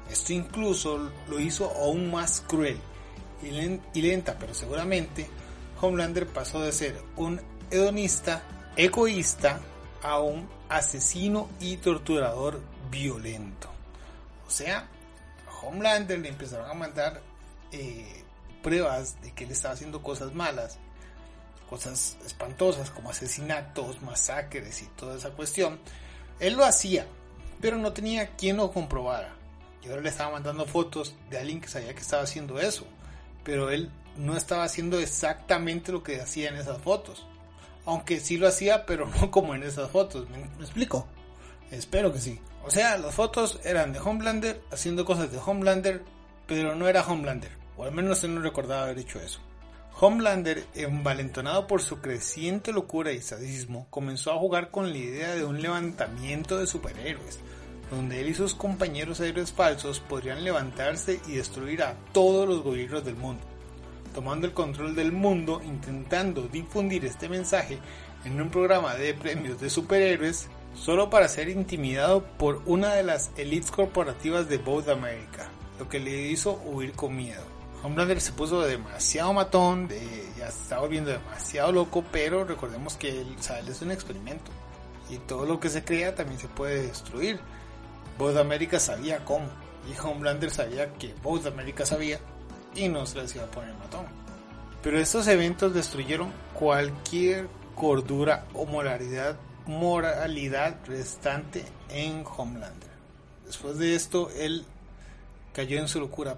Esto 0.10 0.32
incluso 0.32 1.12
lo 1.30 1.40
hizo 1.40 1.70
aún 1.72 2.10
más 2.10 2.42
cruel 2.48 2.78
y 3.44 4.02
lenta, 4.02 4.38
pero 4.40 4.54
seguramente 4.54 5.30
Homelander 5.80 6.28
pasó 6.28 6.62
de 6.62 6.72
ser 6.72 7.02
un 7.16 7.42
hedonista, 7.70 8.42
egoísta, 8.76 9.60
a 10.02 10.20
un 10.20 10.48
asesino 10.70 11.50
y 11.60 11.78
torturador 11.78 12.62
violento. 12.90 13.70
O 14.48 14.50
sea, 14.50 14.88
a 15.48 15.66
Homelander 15.66 16.20
le 16.20 16.30
empezaron 16.30 16.70
a 16.70 16.74
mandar 16.74 17.22
eh, 17.72 18.24
pruebas 18.64 19.22
de 19.22 19.32
que 19.34 19.44
él 19.44 19.52
estaba 19.52 19.74
haciendo 19.74 20.02
cosas 20.02 20.34
malas, 20.34 20.78
cosas 21.70 22.18
espantosas 22.26 22.90
como 22.90 23.10
asesinatos, 23.10 24.02
masacres 24.02 24.82
y 24.82 24.86
toda 24.88 25.18
esa 25.18 25.32
cuestión. 25.32 25.80
Él 26.40 26.54
lo 26.54 26.66
hacía, 26.66 27.06
pero 27.60 27.78
no 27.78 27.94
tenía 27.94 28.36
quien 28.36 28.58
lo 28.58 28.72
comprobara. 28.72 29.34
Y 29.84 29.90
ahora 29.90 30.02
le 30.02 30.10
estaba 30.10 30.32
mandando 30.32 30.66
fotos 30.66 31.16
de 31.30 31.38
alguien 31.38 31.62
que 31.62 31.68
sabía 31.68 31.94
que 31.94 32.02
estaba 32.02 32.24
haciendo 32.24 32.60
eso, 32.60 32.86
pero 33.48 33.70
él 33.70 33.90
no 34.18 34.36
estaba 34.36 34.66
haciendo 34.66 35.00
exactamente 35.00 35.94
lo 35.94 36.04
que 36.04 36.20
hacía 36.20 36.50
en 36.50 36.58
esas 36.58 36.82
fotos. 36.82 37.26
Aunque 37.86 38.20
sí 38.20 38.36
lo 38.36 38.46
hacía, 38.46 38.86
pero 38.86 39.08
no 39.22 39.32
como 39.32 39.56
en 39.56 39.64
esas 39.64 39.90
fotos. 39.90 40.30
¿Me, 40.30 40.44
explico? 40.62 41.08
Espero 41.72 42.12
que 42.12 42.20
sí. 42.20 42.42
O 42.66 42.70
sea, 42.70 42.98
las 42.98 43.16
fotos 43.16 43.62
eran 43.64 43.94
de 43.94 44.00
Homelander 44.00 44.62
haciendo 44.70 45.06
cosas 45.06 45.32
de 45.32 45.38
Homelander, 45.38 46.04
pero 46.46 46.76
no 46.76 46.90
era 46.90 47.08
Homelander. 47.08 47.52
O 47.78 47.86
al 47.86 47.94
menos 47.94 48.22
él 48.26 48.36
no 48.36 48.42
recordaba 48.42 48.84
haber 48.84 49.00
hecho 49.00 49.22
eso. 49.22 49.40
Homelander, 49.98 50.66
envalentonado 50.76 51.68
por 51.68 51.82
su 51.82 52.02
creciente 52.02 52.74
locura 52.74 53.14
y 53.14 53.22
sadismo, 53.22 53.88
comenzó 53.90 54.34
a 54.34 54.40
jugar 54.40 54.72
con 54.72 54.92
la 54.92 54.98
idea 54.98 55.36
de 55.36 55.46
un 55.46 55.62
levantamiento 55.62 56.58
de 56.58 56.68
superhéroes, 56.68 57.40
donde 57.92 58.22
él 58.22 58.30
y 58.30 58.34
sus 58.34 58.54
compañeros 58.54 59.20
héroes 59.20 59.52
falsos 59.52 60.00
podrían 60.00 60.44
levantarse 60.44 61.20
y 61.28 61.34
destruir 61.34 61.84
a 61.84 61.96
todos 62.12 62.48
los 62.48 62.64
gobiernos 62.64 63.06
del 63.06 63.16
mundo 63.16 63.42
tomando 64.18 64.48
el 64.48 64.54
control 64.54 64.96
del 64.96 65.12
mundo, 65.12 65.62
intentando 65.64 66.48
difundir 66.48 67.06
este 67.06 67.30
mensaje 67.30 67.78
en 68.26 68.42
un 68.42 68.50
programa 68.50 68.96
de 68.96 69.14
premios 69.14 69.62
de 69.62 69.70
superhéroes, 69.70 70.48
solo 70.74 71.12
para 71.12 71.28
ser 71.28 71.50
intimidado 71.50 72.24
por 72.24 72.64
una 72.66 72.96
de 72.96 73.04
las 73.04 73.30
elites 73.38 73.70
corporativas 73.70 74.50
de 74.50 74.58
Both 74.58 74.90
America, 74.90 75.52
lo 75.78 75.88
que 75.88 76.00
le 76.00 76.30
hizo 76.32 76.60
huir 76.66 76.94
con 76.94 77.16
miedo. 77.16 77.44
Homelander 77.84 78.20
se 78.20 78.32
puso 78.32 78.62
demasiado 78.62 79.34
matón, 79.34 79.88
de, 79.88 80.02
ya 80.36 80.50
se 80.50 80.64
estaba 80.64 80.82
volviendo 80.82 81.12
demasiado 81.12 81.72
loco, 81.72 82.04
pero 82.12 82.44
recordemos 82.44 82.96
que 82.96 83.22
él, 83.22 83.36
es 83.68 83.82
un 83.84 83.92
experimento 83.92 84.50
y 85.12 85.18
todo 85.20 85.46
lo 85.46 85.60
que 85.60 85.70
se 85.70 85.84
crea 85.84 86.16
también 86.16 86.40
se 86.40 86.48
puede 86.48 86.88
destruir. 86.88 87.40
Both 88.18 88.38
America 88.38 88.80
sabía 88.80 89.24
cómo 89.24 89.48
y 89.88 89.98
Homelander 89.98 90.52
sabía 90.52 90.94
que 90.94 91.14
Both 91.24 91.46
America 91.46 91.86
sabía 91.86 92.20
y 92.76 92.88
no 92.90 93.06
se 93.06 93.22
les 93.22 93.36
iba 93.36 93.46
a 93.46 93.52
poner 93.52 93.74
matón. 93.76 94.06
Pero 94.84 95.00
estos 95.00 95.28
eventos 95.28 95.74
destruyeron 95.74 96.32
cualquier 96.54 97.48
cordura 97.76 98.46
o 98.54 98.66
moralidad, 98.66 99.38
moralidad 99.66 100.78
restante 100.86 101.66
en 101.90 102.24
Homelander. 102.26 102.90
Después 103.46 103.78
de 103.78 103.96
esto, 103.96 104.30
él 104.38 104.66
cayó 105.54 105.80
en 105.80 105.88
su 105.88 106.00
locura. 106.00 106.38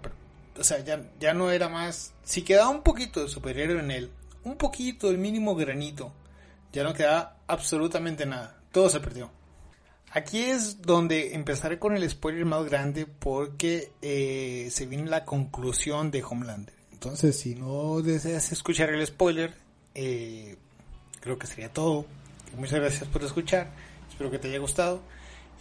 o 0.57 0.63
sea, 0.63 0.79
ya, 0.83 1.01
ya 1.19 1.33
no 1.33 1.51
era 1.51 1.69
más. 1.69 2.13
Si 2.23 2.43
quedaba 2.43 2.69
un 2.69 2.83
poquito 2.83 3.21
de 3.21 3.27
superhéroe 3.27 3.79
en 3.79 3.91
él, 3.91 4.11
un 4.43 4.55
poquito, 4.57 5.09
el 5.09 5.17
mínimo 5.17 5.55
granito, 5.55 6.13
ya 6.71 6.83
no 6.83 6.93
quedaba 6.93 7.37
absolutamente 7.47 8.25
nada. 8.25 8.57
Todo 8.71 8.89
se 8.89 8.99
perdió. 8.99 9.31
Aquí 10.11 10.41
es 10.41 10.81
donde 10.81 11.35
empezaré 11.35 11.77
con 11.77 11.95
el 11.95 12.09
spoiler 12.09 12.43
más 12.45 12.65
grande 12.65 13.05
porque 13.05 13.91
eh, 14.01 14.69
se 14.71 14.87
viene 14.87 15.07
la 15.07 15.23
conclusión 15.23 16.09
de 16.09 16.23
Homelander. 16.23 16.73
Entonces, 16.91 17.37
si 17.37 17.53
no 17.53 18.01
deseas 18.01 18.51
escuchar 18.51 18.89
el 18.89 19.05
spoiler, 19.05 19.53
eh, 19.93 20.55
creo 21.19 21.37
que 21.37 21.45
sería 21.45 21.71
todo. 21.71 22.05
Muchas 22.57 22.79
gracias 22.79 23.07
por 23.07 23.23
escuchar. 23.23 23.71
Espero 24.09 24.31
que 24.31 24.39
te 24.39 24.47
haya 24.47 24.57
gustado. 24.57 25.01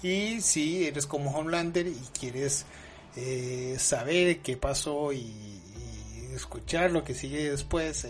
Y 0.03 0.41
si 0.41 0.87
eres 0.87 1.07
como 1.07 1.31
Homelander 1.31 1.87
y 1.87 2.01
quieres 2.19 2.65
eh, 3.17 3.77
saber 3.79 4.39
qué 4.39 4.57
pasó 4.57 5.13
y, 5.13 5.19
y, 5.19 6.35
escuchar 6.35 6.91
lo 6.91 7.05
que 7.05 7.15
sigue 7.15 7.51
después, 7.51 8.07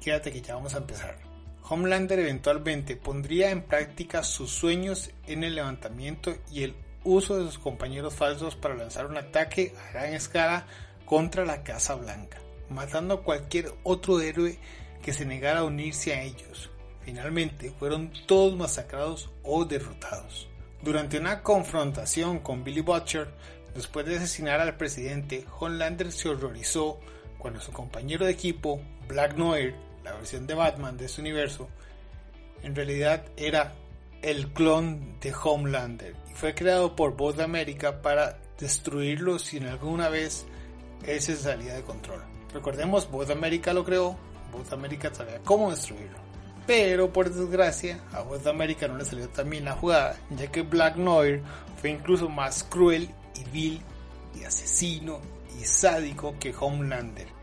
quédate 0.00 0.30
que 0.30 0.40
ya 0.40 0.54
vamos 0.54 0.74
a 0.74 0.78
empezar. 0.78 1.33
Homelander 1.66 2.18
eventualmente 2.18 2.94
pondría 2.94 3.50
en 3.50 3.62
práctica 3.62 4.22
sus 4.22 4.50
sueños 4.50 5.10
en 5.26 5.44
el 5.44 5.54
levantamiento 5.54 6.36
y 6.52 6.62
el 6.62 6.74
uso 7.04 7.38
de 7.38 7.46
sus 7.46 7.58
compañeros 7.58 8.14
falsos 8.14 8.54
para 8.54 8.74
lanzar 8.74 9.06
un 9.06 9.16
ataque 9.16 9.72
a 9.78 9.92
gran 9.92 10.12
escala 10.12 10.66
contra 11.06 11.46
la 11.46 11.62
Casa 11.62 11.94
Blanca, 11.94 12.38
matando 12.68 13.14
a 13.14 13.22
cualquier 13.22 13.72
otro 13.82 14.20
héroe 14.20 14.58
que 15.02 15.14
se 15.14 15.24
negara 15.24 15.60
a 15.60 15.64
unirse 15.64 16.12
a 16.12 16.22
ellos. 16.22 16.70
Finalmente 17.02 17.72
fueron 17.78 18.12
todos 18.26 18.54
masacrados 18.56 19.30
o 19.42 19.64
derrotados. 19.64 20.48
Durante 20.82 21.18
una 21.18 21.42
confrontación 21.42 22.40
con 22.40 22.62
Billy 22.62 22.82
Butcher, 22.82 23.28
después 23.74 24.04
de 24.04 24.16
asesinar 24.16 24.60
al 24.60 24.76
presidente, 24.76 25.46
Homelander 25.58 26.12
se 26.12 26.28
horrorizó 26.28 27.00
cuando 27.38 27.62
su 27.62 27.72
compañero 27.72 28.26
de 28.26 28.32
equipo, 28.32 28.82
Black 29.08 29.34
Noir, 29.36 29.74
la 30.04 30.12
versión 30.12 30.46
de 30.46 30.54
Batman 30.54 30.96
de 30.96 31.06
este 31.06 31.22
universo, 31.22 31.68
en 32.62 32.74
realidad 32.74 33.24
era 33.36 33.72
el 34.22 34.52
clon 34.52 35.18
de 35.20 35.34
Homelander 35.34 36.14
y 36.30 36.34
fue 36.34 36.54
creado 36.54 36.94
por 36.94 37.16
Voz 37.16 37.36
de 37.36 37.42
América 37.42 38.02
para 38.02 38.38
destruirlo 38.58 39.38
si 39.38 39.56
en 39.56 39.66
alguna 39.66 40.08
vez 40.08 40.46
él 41.06 41.20
se 41.20 41.36
salía 41.36 41.74
de 41.74 41.82
control. 41.82 42.22
Recordemos, 42.52 43.10
Voz 43.10 43.28
de 43.28 43.32
América 43.32 43.72
lo 43.72 43.84
creó, 43.84 44.16
Voz 44.52 44.68
de 44.68 44.76
América 44.76 45.12
sabía 45.12 45.40
cómo 45.40 45.70
destruirlo. 45.70 46.18
Pero 46.66 47.12
por 47.12 47.30
desgracia, 47.30 48.00
a 48.12 48.22
Voz 48.22 48.44
de 48.44 48.50
América 48.50 48.88
no 48.88 48.96
le 48.96 49.04
salió 49.04 49.28
también 49.28 49.64
la 49.64 49.72
jugada, 49.72 50.16
ya 50.30 50.50
que 50.50 50.62
Black 50.62 50.96
Noir 50.96 51.42
fue 51.80 51.90
incluso 51.90 52.28
más 52.28 52.64
cruel 52.64 53.10
y 53.34 53.50
vil 53.50 53.82
y 54.34 54.44
asesino 54.44 55.20
y 55.60 55.64
sádico 55.64 56.34
que 56.38 56.54
Homelander 56.58 57.33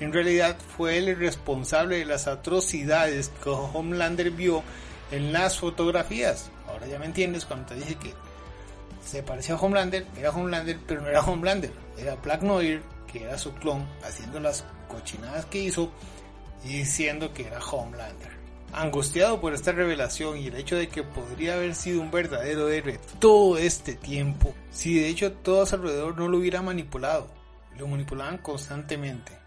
en 0.00 0.12
realidad 0.12 0.56
fue 0.76 0.98
el 0.98 1.16
responsable 1.16 1.98
de 1.98 2.04
las 2.04 2.26
atrocidades 2.26 3.30
que 3.42 3.50
Homelander 3.50 4.30
vio 4.30 4.62
en 5.10 5.32
las 5.32 5.58
fotografías. 5.58 6.50
Ahora 6.68 6.86
ya 6.86 6.98
me 6.98 7.06
entiendes 7.06 7.44
cuando 7.44 7.66
te 7.66 7.76
dije 7.76 7.94
que 7.96 8.14
se 9.04 9.22
parecía 9.22 9.54
a 9.54 9.58
Homelander, 9.58 10.06
era 10.18 10.30
Homelander, 10.30 10.78
pero 10.86 11.00
no 11.00 11.08
era 11.08 11.20
Homelander, 11.20 11.72
era 11.96 12.16
Black 12.16 12.42
Noir, 12.42 12.82
que 13.10 13.22
era 13.22 13.38
su 13.38 13.54
clon, 13.54 13.86
haciendo 14.04 14.40
las 14.40 14.64
cochinadas 14.88 15.46
que 15.46 15.60
hizo 15.60 15.90
y 16.64 16.78
diciendo 16.78 17.32
que 17.32 17.46
era 17.46 17.60
Homelander. 17.60 18.36
Angustiado 18.72 19.40
por 19.40 19.54
esta 19.54 19.72
revelación 19.72 20.36
y 20.36 20.48
el 20.48 20.56
hecho 20.56 20.76
de 20.76 20.88
que 20.88 21.04
podría 21.04 21.54
haber 21.54 21.74
sido 21.74 22.02
un 22.02 22.10
verdadero 22.10 22.68
héroe 22.68 22.98
todo 23.20 23.56
este 23.56 23.94
tiempo, 23.94 24.54
si 24.70 24.98
de 24.98 25.08
hecho 25.08 25.32
todo 25.32 25.62
a 25.62 25.66
su 25.66 25.76
alrededor 25.76 26.18
no 26.18 26.28
lo 26.28 26.38
hubiera 26.38 26.60
manipulado, 26.60 27.30
lo 27.78 27.86
manipulaban 27.86 28.38
constantemente. 28.38 29.45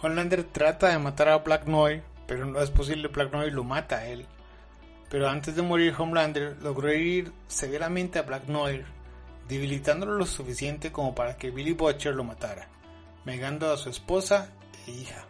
Homelander 0.00 0.44
trata 0.44 0.88
de 0.88 0.98
matar 0.98 1.28
a 1.28 1.38
Black 1.38 1.66
Noir, 1.66 2.04
pero 2.26 2.46
no 2.46 2.60
es 2.60 2.70
posible, 2.70 3.08
Black 3.08 3.32
Noir 3.32 3.52
lo 3.52 3.64
mata 3.64 3.98
a 3.98 4.06
él. 4.06 4.26
Pero 5.10 5.28
antes 5.28 5.56
de 5.56 5.62
morir 5.62 5.94
Homelander 5.98 6.56
logró 6.62 6.88
herir 6.88 7.32
severamente 7.48 8.18
a 8.18 8.22
Black 8.22 8.46
Noir, 8.46 8.84
debilitándolo 9.48 10.14
lo 10.14 10.26
suficiente 10.26 10.92
como 10.92 11.14
para 11.14 11.36
que 11.36 11.50
Billy 11.50 11.72
Butcher 11.72 12.14
lo 12.14 12.22
matara, 12.22 12.68
negando 13.24 13.72
a 13.72 13.76
su 13.76 13.90
esposa 13.90 14.50
e 14.86 14.92
hija, 14.92 15.24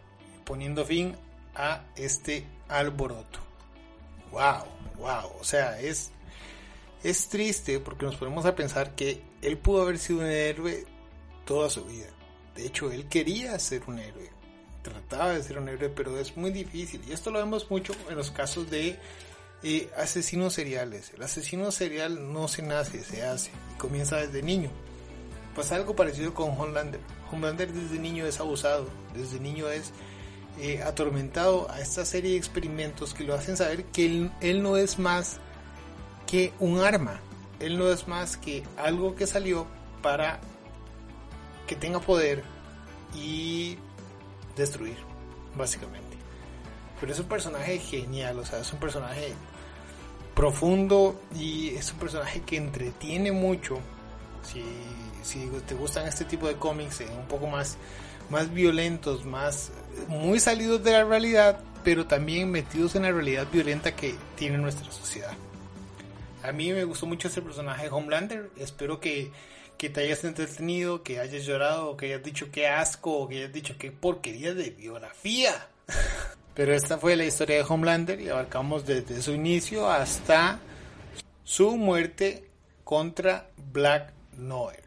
poniendo 0.45 0.85
fin 0.85 1.15
a 1.55 1.81
este 1.95 2.45
alboroto. 2.67 3.39
wow, 4.31 4.65
wow. 4.97 5.31
O 5.39 5.43
sea, 5.43 5.79
es, 5.79 6.11
es 7.03 7.27
triste 7.27 7.79
porque 7.79 8.05
nos 8.05 8.17
ponemos 8.17 8.45
a 8.45 8.55
pensar 8.55 8.93
que 8.93 9.21
él 9.41 9.57
pudo 9.57 9.81
haber 9.81 9.97
sido 9.97 10.19
un 10.19 10.25
héroe 10.25 10.85
toda 11.45 11.69
su 11.69 11.85
vida. 11.85 12.07
De 12.55 12.67
hecho, 12.67 12.91
él 12.91 13.07
quería 13.07 13.57
ser 13.57 13.81
un 13.87 13.99
héroe. 13.99 14.38
Trataba 14.89 15.33
de 15.33 15.43
ser 15.43 15.59
un 15.59 15.69
héroe, 15.69 15.89
pero 15.89 16.17
es 16.19 16.35
muy 16.35 16.51
difícil. 16.51 17.01
Y 17.07 17.13
esto 17.13 17.31
lo 17.31 17.39
vemos 17.39 17.69
mucho 17.69 17.93
en 18.09 18.15
los 18.15 18.31
casos 18.31 18.69
de 18.69 18.97
eh, 19.63 19.89
asesinos 19.97 20.53
seriales. 20.53 21.11
El 21.15 21.23
asesino 21.23 21.71
serial 21.71 22.33
no 22.33 22.47
se 22.47 22.61
nace, 22.61 23.03
se 23.03 23.23
hace. 23.23 23.51
Y 23.73 23.77
comienza 23.77 24.17
desde 24.17 24.41
niño. 24.41 24.69
Pues 25.55 25.71
algo 25.71 25.95
parecido 25.95 26.33
con 26.33 26.51
Homelander. 26.59 26.99
Homelander 27.31 27.71
desde 27.71 27.99
niño 27.99 28.25
es 28.25 28.39
abusado. 28.39 28.87
Desde 29.13 29.39
niño 29.39 29.69
es 29.69 29.91
eh, 30.61 30.81
atormentado 30.83 31.69
a 31.71 31.79
esta 31.79 32.03
serie 32.03 32.31
de 32.31 32.37
experimentos 32.37 33.13
que 33.13 33.23
lo 33.23 33.33
hacen 33.33 33.55
saber 33.55 33.85
que 33.85 34.29
él, 34.41 34.61
no 34.61 34.75
es 34.75 34.99
más 34.99 35.39
que 36.27 36.53
un 36.59 36.79
arma. 36.79 37.21
Él 37.59 37.77
no 37.77 37.89
es 37.89 38.07
más 38.07 38.35
que 38.35 38.63
algo 38.77 39.15
que 39.15 39.25
salió 39.25 39.67
para 40.01 40.39
que 41.65 41.75
tenga 41.75 41.99
poder 41.99 42.43
y 43.15 43.77
destruir, 44.59 44.97
básicamente. 45.55 46.17
Pero 46.99 47.11
es 47.11 47.19
un 47.19 47.27
personaje 47.27 47.79
genial, 47.79 48.39
o 48.39 48.45
sea, 48.45 48.59
es 48.59 48.71
un 48.73 48.79
personaje 48.79 49.33
profundo 50.35 51.19
y 51.35 51.69
es 51.69 51.91
un 51.93 51.99
personaje 51.99 52.41
que 52.41 52.57
entretiene 52.57 53.31
mucho. 53.31 53.79
Si, 54.43 54.63
si 55.23 55.49
te 55.67 55.75
gustan 55.75 56.07
este 56.07 56.25
tipo 56.25 56.47
de 56.47 56.55
cómics, 56.55 57.01
eh, 57.01 57.07
un 57.17 57.27
poco 57.27 57.47
más 57.47 57.77
más 58.29 58.53
violentos, 58.53 59.25
más 59.25 59.71
muy 60.07 60.39
salidos 60.39 60.83
de 60.83 60.91
la 60.91 61.03
realidad, 61.03 61.59
pero 61.83 62.05
también 62.05 62.51
metidos 62.51 62.95
en 62.95 63.03
la 63.03 63.11
realidad 63.11 63.47
violenta 63.51 63.95
que 63.95 64.15
tiene 64.35 64.57
nuestra 64.57 64.91
sociedad. 64.91 65.33
A 66.43 66.51
mí 66.51 66.71
me 66.71 66.83
gustó 66.83 67.05
mucho 67.05 67.27
ese 67.27 67.41
personaje 67.41 67.83
de 67.83 67.89
Homelander. 67.89 68.49
Espero 68.57 68.99
que, 68.99 69.31
que 69.79 69.89
te 69.89 70.01
hayas 70.01 70.25
entretenido, 70.25 71.03
que 71.03 71.21
hayas 71.21 71.45
llorado, 71.45 71.95
que 71.95 72.07
hayas 72.07 72.21
dicho 72.21 72.51
qué 72.51 72.67
asco, 72.67 73.29
que 73.29 73.37
hayas 73.37 73.53
dicho 73.53 73.75
qué 73.79 73.91
porquería 73.91 74.53
de 74.53 74.71
biografía. 74.71 75.69
Pero 76.53 76.73
esta 76.73 76.97
fue 76.97 77.15
la 77.15 77.23
historia 77.23 77.55
de 77.55 77.65
Homelander 77.67 78.19
y 78.19 78.27
abarcamos 78.27 78.85
desde 78.85 79.21
su 79.21 79.31
inicio 79.31 79.89
hasta 79.89 80.59
su 81.45 81.77
muerte 81.77 82.43
contra 82.83 83.49
Black 83.71 84.11
Noir. 84.37 84.83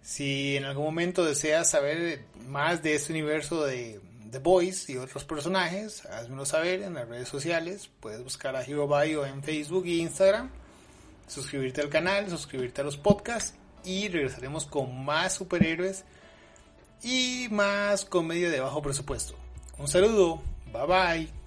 Si 0.00 0.56
en 0.56 0.64
algún 0.64 0.86
momento 0.86 1.22
deseas 1.22 1.70
saber 1.70 2.24
más 2.48 2.82
de 2.82 2.94
este 2.94 3.12
universo 3.12 3.66
de 3.66 4.00
The 4.30 4.38
Boys 4.38 4.88
y 4.88 4.96
otros 4.96 5.24
personajes, 5.24 6.06
házmelo 6.06 6.46
saber 6.46 6.80
en 6.80 6.94
las 6.94 7.06
redes 7.06 7.28
sociales. 7.28 7.90
Puedes 8.00 8.24
buscar 8.24 8.56
a 8.56 8.64
Hero 8.64 8.88
Bio 8.88 9.26
en 9.26 9.42
Facebook 9.42 9.84
e 9.84 9.96
Instagram, 9.96 10.48
suscribirte 11.26 11.82
al 11.82 11.90
canal, 11.90 12.30
suscribirte 12.30 12.80
a 12.80 12.84
los 12.84 12.96
podcasts 12.96 13.58
y 13.84 14.08
regresaremos 14.08 14.66
con 14.66 15.04
más 15.04 15.34
superhéroes 15.34 16.04
y 17.02 17.48
más 17.50 18.04
comedia 18.04 18.50
de 18.50 18.60
bajo 18.60 18.82
presupuesto. 18.82 19.34
Un 19.78 19.88
saludo, 19.88 20.42
bye 20.72 20.86
bye. 20.86 21.43